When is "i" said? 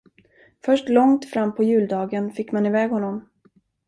2.65-2.69